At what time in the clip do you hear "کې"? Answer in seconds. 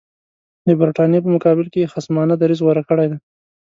1.73-1.79